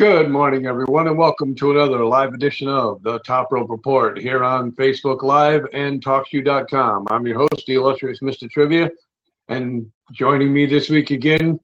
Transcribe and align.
Good 0.00 0.30
morning, 0.30 0.64
everyone, 0.64 1.08
and 1.08 1.18
welcome 1.18 1.54
to 1.56 1.72
another 1.72 2.02
live 2.06 2.32
edition 2.32 2.68
of 2.68 3.02
the 3.02 3.18
Top 3.18 3.52
Rope 3.52 3.68
Report 3.68 4.18
here 4.18 4.42
on 4.42 4.72
Facebook 4.72 5.22
Live 5.22 5.66
and 5.74 6.02
TalkShoe.com. 6.02 7.06
I'm 7.10 7.26
your 7.26 7.40
host, 7.40 7.66
the 7.66 7.74
illustrious 7.74 8.20
Mr. 8.20 8.50
Trivia, 8.50 8.90
and 9.48 9.92
joining 10.12 10.54
me 10.54 10.64
this 10.64 10.88
week 10.88 11.10
again, 11.10 11.60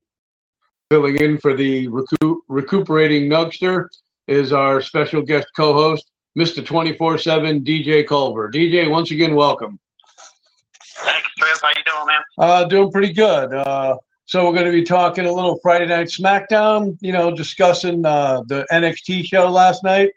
filling 0.91 1.17
in 1.17 1.39
for 1.39 1.57
the 1.57 1.89
recu- 1.89 2.37
recuperating 2.49 3.31
Nugster, 3.31 3.89
is 4.29 4.53
our 4.53 4.83
special 4.83 5.23
guest 5.23 5.47
co-host, 5.57 6.05
Mr. 6.39 6.63
24/7 6.63 7.65
DJ 7.65 8.07
Culver. 8.07 8.51
DJ, 8.51 8.87
once 8.91 9.13
again, 9.13 9.35
welcome. 9.35 9.81
Thanks, 10.83 11.29
Trev. 11.39 11.59
How 11.63 11.69
you 11.71 11.85
doing, 11.87 12.07
man? 12.07 12.23
Uh, 12.37 12.65
doing 12.65 12.93
pretty 12.93 13.15
good. 13.15 13.55
Uh, 13.55 13.97
so 14.27 14.45
we're 14.45 14.53
going 14.53 14.67
to 14.67 14.73
be 14.73 14.83
talking 14.83 15.27
a 15.27 15.33
little 15.33 15.59
Friday 15.63 15.87
Night 15.87 16.09
SmackDown. 16.09 16.99
You 17.01 17.13
know, 17.13 17.31
discussing 17.31 18.05
uh, 18.05 18.43
the 18.47 18.67
NXT 18.73 19.25
show 19.25 19.49
last 19.49 19.85
night. 19.85 20.11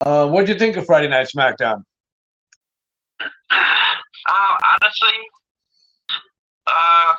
Uh, 0.00 0.28
what'd 0.28 0.48
you 0.48 0.58
think 0.58 0.76
of 0.76 0.84
Friday 0.84 1.08
Night 1.08 1.28
SmackDown? 1.34 1.84
Uh, 3.20 4.56
honestly, 4.74 5.18
uh, 6.66 7.14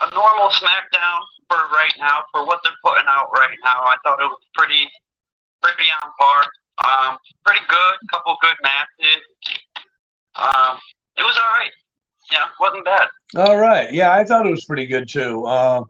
a 0.00 0.10
normal 0.14 0.48
SmackDown 0.50 1.20
for 1.48 1.56
right 1.72 1.92
now, 1.98 2.24
for 2.32 2.46
what 2.46 2.60
they're 2.62 2.72
putting 2.84 3.06
out 3.08 3.28
right 3.32 3.56
now, 3.64 3.84
I 3.84 3.96
thought 4.04 4.20
it 4.20 4.24
was 4.24 4.40
pretty, 4.54 4.88
pretty 5.62 5.88
on 6.02 6.10
par. 6.18 6.44
Um, 6.84 7.18
pretty 7.44 7.64
good. 7.68 7.94
Couple 8.12 8.36
good 8.40 8.56
matches. 8.62 9.22
Um, 10.36 10.78
it 11.16 11.22
was 11.22 11.36
all 11.36 11.52
right. 11.58 11.72
Yeah, 12.30 12.44
wasn't 12.60 12.84
bad. 12.84 13.08
All 13.36 13.56
right. 13.56 13.92
Yeah, 13.92 14.12
I 14.12 14.24
thought 14.24 14.46
it 14.46 14.50
was 14.50 14.64
pretty 14.64 14.86
good 14.86 15.08
too. 15.08 15.44
Uh, 15.46 15.84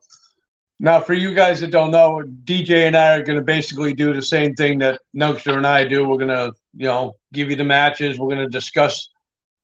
now, 0.80 1.00
for 1.00 1.14
you 1.14 1.34
guys 1.34 1.60
that 1.60 1.72
don't 1.72 1.90
know, 1.90 2.22
DJ 2.44 2.86
and 2.86 2.96
I 2.96 3.16
are 3.16 3.22
going 3.22 3.38
to 3.38 3.44
basically 3.44 3.92
do 3.92 4.14
the 4.14 4.22
same 4.22 4.54
thing 4.54 4.78
that 4.78 5.00
Nugster 5.14 5.56
and 5.56 5.66
I 5.66 5.84
do. 5.84 6.08
We're 6.08 6.18
going 6.18 6.28
to, 6.28 6.52
you 6.76 6.86
know, 6.86 7.16
give 7.32 7.50
you 7.50 7.56
the 7.56 7.64
matches. 7.64 8.18
We're 8.18 8.28
going 8.28 8.46
to 8.46 8.48
discuss, 8.48 9.08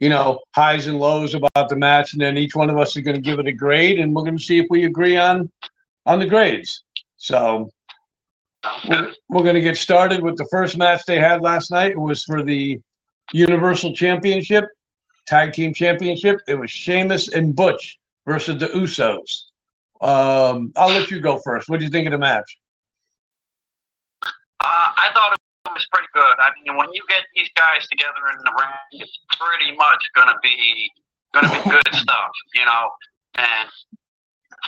you 0.00 0.08
know, 0.08 0.40
highs 0.56 0.88
and 0.88 0.98
lows 0.98 1.34
about 1.34 1.68
the 1.68 1.76
match, 1.76 2.14
and 2.14 2.22
then 2.22 2.36
each 2.36 2.56
one 2.56 2.68
of 2.68 2.78
us 2.78 2.96
is 2.96 3.04
going 3.04 3.14
to 3.14 3.22
give 3.22 3.38
it 3.38 3.46
a 3.46 3.52
grade, 3.52 4.00
and 4.00 4.12
we're 4.12 4.22
going 4.22 4.36
to 4.36 4.42
see 4.42 4.58
if 4.58 4.66
we 4.70 4.86
agree 4.86 5.16
on 5.16 5.50
on 6.06 6.18
the 6.18 6.26
grades. 6.26 6.82
So 7.16 7.70
we're, 8.88 9.12
we're 9.28 9.42
going 9.42 9.54
to 9.54 9.60
get 9.60 9.76
started 9.76 10.20
with 10.20 10.36
the 10.36 10.46
first 10.50 10.76
match 10.76 11.02
they 11.06 11.20
had 11.20 11.42
last 11.42 11.70
night. 11.70 11.92
It 11.92 12.00
was 12.00 12.24
for 12.24 12.42
the 12.42 12.80
Universal 13.32 13.94
Championship, 13.94 14.64
Tag 15.26 15.52
Team 15.52 15.74
Championship. 15.74 16.40
It 16.46 16.54
was 16.54 16.70
Sheamus 16.70 17.28
and 17.28 17.54
Butch 17.54 17.98
versus 18.26 18.58
the 18.58 18.66
Usos. 18.68 19.44
Um, 20.00 20.72
I'll 20.76 20.90
let 20.90 21.10
you 21.10 21.20
go 21.20 21.38
first. 21.38 21.68
What 21.68 21.78
do 21.78 21.84
you 21.84 21.90
think 21.90 22.06
of 22.06 22.12
the 22.12 22.18
match? 22.18 22.58
Uh, 24.22 24.28
I 24.60 25.10
thought 25.14 25.32
it 25.32 25.72
was 25.72 25.86
pretty 25.92 26.08
good. 26.12 26.34
I 26.38 26.50
mean, 26.64 26.76
when 26.76 26.92
you 26.92 27.02
get 27.08 27.22
these 27.34 27.48
guys 27.56 27.86
together 27.88 28.20
in 28.32 28.38
the 28.44 28.52
ring, 28.56 29.00
it's 29.02 29.18
pretty 29.38 29.76
much 29.76 30.02
gonna 30.14 30.36
be 30.42 30.90
gonna 31.32 31.48
be 31.48 31.70
good 31.70 31.88
stuff, 31.94 32.32
you 32.54 32.64
know. 32.64 32.90
And 33.36 33.68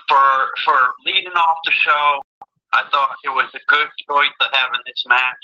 for 0.09 0.51
for 0.65 0.79
leading 1.05 1.33
off 1.33 1.59
the 1.65 1.73
show, 1.73 2.23
I 2.73 2.85
thought 2.91 3.17
it 3.25 3.31
was 3.31 3.49
a 3.55 3.61
good 3.69 3.89
choice 4.09 4.37
of 4.41 4.49
having 4.53 4.81
this 4.87 5.05
match. 5.09 5.43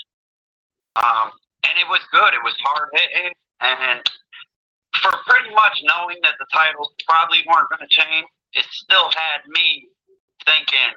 Um, 0.95 1.31
and 1.63 1.73
it 1.79 1.87
was 1.89 2.01
good. 2.11 2.33
It 2.33 2.43
was 2.43 2.53
hard 2.63 2.89
hitting, 2.93 3.33
and 3.61 4.01
much 5.53 5.81
knowing 5.83 6.17
that 6.23 6.35
the 6.39 6.45
titles 6.53 6.93
probably 7.07 7.39
weren't 7.47 7.69
going 7.69 7.87
to 7.87 7.93
change, 7.93 8.27
it 8.53 8.65
still 8.71 9.09
had 9.11 9.41
me 9.47 9.87
thinking 10.45 10.93